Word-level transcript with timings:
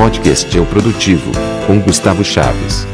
Podcast 0.00 0.56
é 0.56 0.58
o 0.58 0.64
Produtivo, 0.64 1.30
com 1.66 1.78
Gustavo 1.78 2.24
Chaves. 2.24 2.86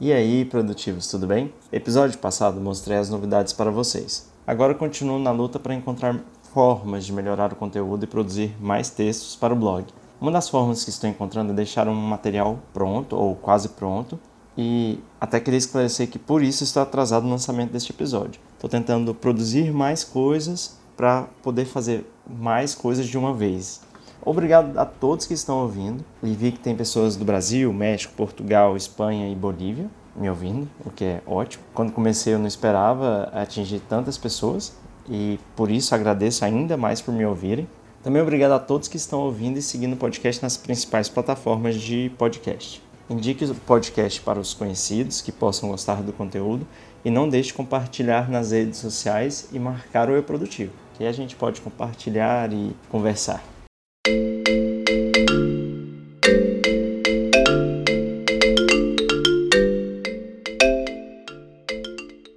E 0.00 0.12
aí, 0.12 0.44
produtivos, 0.44 1.06
tudo 1.06 1.28
bem? 1.28 1.54
Episódio 1.70 2.18
passado 2.18 2.60
mostrei 2.60 2.98
as 2.98 3.08
novidades 3.08 3.52
para 3.52 3.70
vocês. 3.70 4.28
Agora 4.44 4.74
continuo 4.74 5.20
na 5.20 5.30
luta 5.30 5.60
para 5.60 5.72
encontrar 5.72 6.18
formas 6.52 7.06
de 7.06 7.12
melhorar 7.12 7.52
o 7.52 7.56
conteúdo 7.56 8.02
e 8.02 8.08
produzir 8.08 8.56
mais 8.60 8.90
textos 8.90 9.36
para 9.36 9.54
o 9.54 9.56
blog. 9.56 9.84
Uma 10.20 10.32
das 10.32 10.48
formas 10.48 10.82
que 10.82 10.90
estou 10.90 11.08
encontrando 11.08 11.52
é 11.52 11.54
deixar 11.54 11.86
um 11.86 11.94
material 11.94 12.58
pronto 12.74 13.14
ou 13.14 13.36
quase 13.36 13.68
pronto 13.68 14.18
e 14.56 14.98
até 15.20 15.40
queria 15.40 15.58
esclarecer 15.58 16.08
que 16.08 16.18
por 16.18 16.42
isso 16.42 16.64
estou 16.64 16.82
atrasado 16.82 17.24
no 17.24 17.30
lançamento 17.30 17.72
deste 17.72 17.92
episódio. 17.92 18.40
Estou 18.54 18.68
tentando 18.68 19.14
produzir 19.14 19.72
mais 19.72 20.04
coisas 20.04 20.76
para 20.96 21.22
poder 21.42 21.64
fazer 21.64 22.06
mais 22.28 22.74
coisas 22.74 23.06
de 23.06 23.16
uma 23.16 23.32
vez. 23.32 23.80
Obrigado 24.24 24.78
a 24.78 24.84
todos 24.84 25.26
que 25.26 25.34
estão 25.34 25.58
ouvindo. 25.62 26.04
E 26.22 26.32
vi 26.32 26.52
que 26.52 26.60
tem 26.60 26.76
pessoas 26.76 27.16
do 27.16 27.24
Brasil, 27.24 27.72
México, 27.72 28.14
Portugal, 28.14 28.76
Espanha 28.76 29.30
e 29.30 29.34
Bolívia 29.34 29.90
me 30.14 30.28
ouvindo, 30.28 30.68
o 30.84 30.90
que 30.90 31.04
é 31.04 31.22
ótimo. 31.26 31.64
Quando 31.74 31.92
comecei 31.92 32.34
eu 32.34 32.38
não 32.38 32.46
esperava 32.46 33.30
atingir 33.32 33.80
tantas 33.80 34.18
pessoas 34.18 34.76
e 35.08 35.38
por 35.56 35.70
isso 35.70 35.94
agradeço 35.94 36.44
ainda 36.44 36.76
mais 36.76 37.00
por 37.00 37.12
me 37.12 37.24
ouvirem. 37.24 37.66
Também 38.02 38.20
obrigado 38.20 38.52
a 38.52 38.58
todos 38.58 38.88
que 38.88 38.96
estão 38.96 39.20
ouvindo 39.20 39.58
e 39.58 39.62
seguindo 39.62 39.94
o 39.94 39.96
podcast 39.96 40.42
nas 40.42 40.56
principais 40.56 41.08
plataformas 41.08 41.76
de 41.76 42.10
podcast. 42.18 42.82
Indique 43.12 43.44
o 43.44 43.54
podcast 43.54 44.22
para 44.22 44.40
os 44.40 44.54
conhecidos 44.54 45.20
que 45.20 45.30
possam 45.30 45.68
gostar 45.68 46.02
do 46.02 46.14
conteúdo 46.14 46.66
e 47.04 47.10
não 47.10 47.28
deixe 47.28 47.48
de 47.48 47.54
compartilhar 47.54 48.30
nas 48.30 48.52
redes 48.52 48.78
sociais 48.78 49.50
e 49.52 49.58
marcar 49.58 50.08
o 50.08 50.14
Eu 50.14 50.22
Produtivo, 50.22 50.72
que 50.94 51.04
a 51.04 51.12
gente 51.12 51.36
pode 51.36 51.60
compartilhar 51.60 52.50
e 52.50 52.74
conversar. 52.88 53.44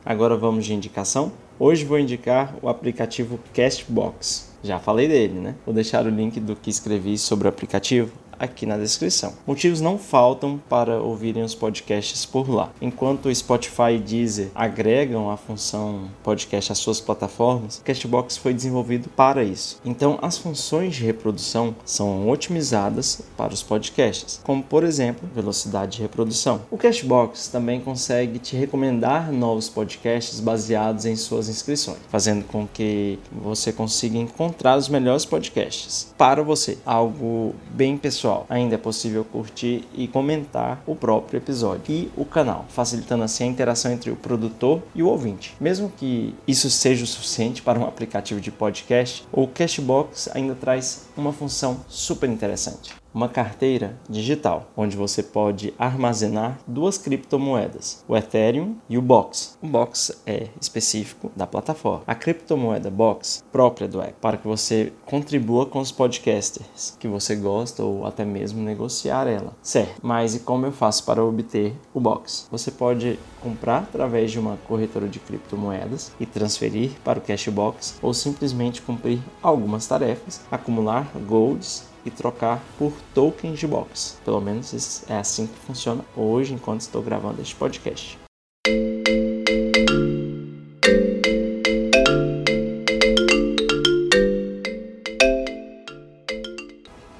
Agora 0.05 0.37
vamos 0.37 0.65
de 0.65 0.73
indicação? 0.73 1.33
Hoje 1.59 1.83
vou 1.83 1.99
indicar 1.99 2.55
o 2.61 2.69
aplicativo 2.69 3.37
Castbox. 3.53 4.49
Já 4.63 4.79
falei 4.79 5.09
dele, 5.09 5.33
né? 5.33 5.55
Vou 5.65 5.75
deixar 5.75 6.05
o 6.05 6.09
link 6.09 6.39
do 6.39 6.55
que 6.55 6.69
escrevi 6.69 7.17
sobre 7.17 7.45
o 7.45 7.49
aplicativo 7.49 8.13
aqui 8.39 8.65
na 8.65 8.77
descrição. 8.77 9.33
Motivos 9.45 9.81
não 9.81 9.97
faltam 9.97 10.59
para 10.69 11.01
ouvirem 11.01 11.43
os 11.43 11.55
podcasts 11.55 12.25
por 12.25 12.49
lá. 12.49 12.69
Enquanto 12.81 13.33
Spotify 13.33 13.93
e 13.95 13.99
Deezer 13.99 14.49
agregam 14.53 15.29
a 15.29 15.37
função 15.37 16.09
podcast 16.23 16.71
às 16.71 16.77
suas 16.77 16.99
plataformas, 16.99 17.81
Castbox 17.83 18.37
foi 18.37 18.53
desenvolvido 18.53 19.09
para 19.09 19.43
isso. 19.43 19.79
Então, 19.83 20.19
as 20.21 20.37
funções 20.37 20.95
de 20.95 21.03
reprodução 21.03 21.75
são 21.85 22.29
otimizadas 22.29 23.21
para 23.35 23.53
os 23.53 23.63
podcasts, 23.63 24.39
como 24.43 24.63
por 24.63 24.83
exemplo, 24.83 25.27
velocidade 25.33 25.97
de 25.97 26.01
reprodução. 26.01 26.61
O 26.69 26.77
Castbox 26.77 27.47
também 27.47 27.79
consegue 27.79 28.39
te 28.39 28.55
recomendar 28.55 29.31
novos 29.31 29.69
podcasts 29.69 30.39
baseados 30.39 31.05
em 31.05 31.15
suas 31.15 31.49
inscrições, 31.49 31.99
fazendo 32.09 32.45
com 32.45 32.67
que 32.67 33.19
você 33.31 33.71
consiga 33.71 34.17
encontrar 34.17 34.77
os 34.77 34.89
melhores 34.89 35.25
podcasts 35.25 36.13
para 36.17 36.43
você. 36.43 36.77
Algo 36.85 37.55
bem 37.71 37.97
pessoal 37.97 38.26
pessoal, 38.27 38.45
ainda 38.49 38.75
é 38.75 38.77
possível 38.77 39.23
curtir 39.23 39.87
e 39.93 40.05
comentar 40.05 40.83
o 40.85 40.93
próprio 40.93 41.37
episódio 41.37 41.83
e 41.87 42.11
o 42.17 42.25
canal, 42.25 42.65
facilitando 42.67 43.23
assim 43.23 43.45
a 43.45 43.47
interação 43.47 43.89
entre 43.89 44.11
o 44.11 44.17
produtor 44.17 44.81
e 44.93 45.01
o 45.01 45.07
ouvinte. 45.07 45.55
Mesmo 45.61 45.89
que 45.95 46.35
isso 46.45 46.69
seja 46.69 47.05
o 47.05 47.07
suficiente 47.07 47.61
para 47.61 47.79
um 47.79 47.85
aplicativo 47.85 48.41
de 48.41 48.51
podcast, 48.51 49.25
o 49.31 49.47
Cashbox 49.47 50.29
ainda 50.33 50.55
traz 50.55 51.07
uma 51.15 51.31
função 51.31 51.79
super 51.87 52.29
interessante 52.29 52.93
uma 53.17 53.27
carteira 53.27 53.97
digital, 54.07 54.69
onde 54.77 54.95
você 54.95 55.23
pode 55.23 55.73
armazenar 55.79 56.59
duas 56.67 56.99
criptomoedas, 56.99 58.05
o 58.07 58.15
Ethereum 58.15 58.75
e 58.87 58.95
o 58.95 59.01
Box. 59.01 59.57
O 59.59 59.65
Box 59.67 60.21
é 60.23 60.49
específico 60.61 61.31
da 61.35 61.47
plataforma. 61.47 62.03
A 62.05 62.13
criptomoeda 62.13 62.91
Box, 62.91 63.43
própria 63.51 63.87
do 63.87 63.99
app, 63.99 64.13
para 64.21 64.37
que 64.37 64.47
você 64.47 64.93
contribua 65.03 65.65
com 65.65 65.79
os 65.79 65.91
podcasters 65.91 66.95
que 66.99 67.07
você 67.07 67.35
gosta 67.35 67.83
ou 67.83 68.05
até 68.05 68.23
mesmo 68.23 68.61
negociar 68.61 69.25
ela. 69.25 69.55
Certo, 69.63 69.99
mas 70.03 70.35
e 70.35 70.41
como 70.41 70.67
eu 70.67 70.71
faço 70.71 71.03
para 71.03 71.25
obter 71.25 71.75
o 71.95 71.99
Box? 71.99 72.47
Você 72.51 72.69
pode 72.69 73.17
comprar 73.41 73.79
através 73.79 74.31
de 74.31 74.37
uma 74.37 74.57
corretora 74.67 75.07
de 75.07 75.19
criptomoedas 75.19 76.11
e 76.19 76.25
transferir 76.27 76.91
para 77.03 77.17
o 77.17 77.21
Cashbox 77.21 77.97
ou 77.99 78.13
simplesmente 78.13 78.79
cumprir 78.83 79.19
algumas 79.41 79.87
tarefas, 79.87 80.41
acumular 80.51 81.11
golds 81.27 81.96
e 82.07 82.11
trocar 82.11 82.63
por 82.79 82.93
tokens 83.13 83.59
de 83.59 83.67
box. 83.67 84.17
Pelo 84.23 84.39
menos 84.39 85.03
é 85.09 85.17
assim 85.17 85.45
que 85.45 85.59
funciona 85.59 86.03
hoje 86.15 86.53
enquanto 86.53 86.81
estou 86.81 87.01
gravando 87.01 87.41
este 87.41 87.53
podcast. 87.53 88.17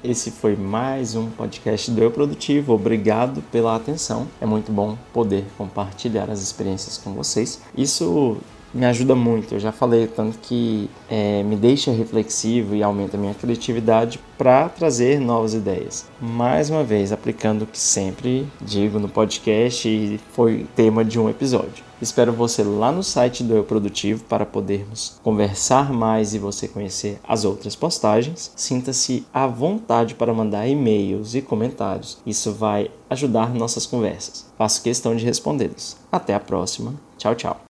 Esse 0.02 0.30
foi 0.30 0.56
mais 0.56 1.14
um 1.14 1.28
podcast 1.28 1.90
do 1.90 2.02
Eu 2.02 2.10
Produtivo. 2.10 2.72
Obrigado 2.72 3.42
pela 3.52 3.76
atenção. 3.76 4.26
É 4.40 4.46
muito 4.46 4.72
bom 4.72 4.96
poder 5.12 5.44
compartilhar 5.58 6.30
as 6.30 6.40
experiências 6.40 6.96
com 6.96 7.12
vocês. 7.12 7.60
Isso 7.76 8.38
me 8.72 8.84
ajuda 8.86 9.14
muito. 9.14 9.54
Eu 9.54 9.60
já 9.60 9.72
falei 9.72 10.06
tanto 10.06 10.38
que 10.38 10.88
é, 11.08 11.42
me 11.42 11.56
deixa 11.56 11.90
reflexivo 11.90 12.74
e 12.74 12.82
aumenta 12.82 13.16
a 13.16 13.20
minha 13.20 13.34
criatividade 13.34 14.20
para 14.36 14.68
trazer 14.68 15.20
novas 15.20 15.54
ideias. 15.54 16.06
Mais 16.20 16.70
uma 16.70 16.84
vez, 16.84 17.12
aplicando 17.12 17.62
o 17.62 17.66
que 17.66 17.78
sempre 17.78 18.46
digo 18.60 18.98
no 18.98 19.08
podcast 19.08 19.88
e 19.88 20.20
foi 20.32 20.66
tema 20.76 21.04
de 21.04 21.18
um 21.18 21.28
episódio. 21.28 21.88
Espero 22.00 22.32
você 22.32 22.62
lá 22.62 22.92
no 22.92 23.02
site 23.02 23.42
do 23.42 23.56
Eu 23.56 23.64
Produtivo 23.64 24.22
para 24.24 24.46
podermos 24.46 25.18
conversar 25.22 25.92
mais 25.92 26.32
e 26.32 26.38
você 26.38 26.68
conhecer 26.68 27.18
as 27.26 27.44
outras 27.44 27.74
postagens. 27.74 28.52
Sinta-se 28.54 29.26
à 29.34 29.48
vontade 29.48 30.14
para 30.14 30.32
mandar 30.32 30.68
e-mails 30.68 31.34
e 31.34 31.42
comentários. 31.42 32.18
Isso 32.24 32.52
vai 32.52 32.88
ajudar 33.10 33.52
nossas 33.52 33.84
conversas. 33.84 34.46
Faço 34.56 34.82
questão 34.82 35.16
de 35.16 35.24
respondê-los. 35.24 35.96
Até 36.12 36.34
a 36.34 36.40
próxima. 36.40 36.94
Tchau, 37.16 37.34
tchau. 37.34 37.68